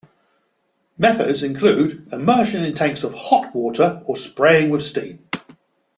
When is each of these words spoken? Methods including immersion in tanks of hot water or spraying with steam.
Methods 0.97 1.43
including 1.43 2.07
immersion 2.11 2.63
in 2.65 2.73
tanks 2.73 3.03
of 3.03 3.13
hot 3.13 3.53
water 3.53 4.01
or 4.07 4.15
spraying 4.15 4.71
with 4.71 4.81
steam. 4.83 5.19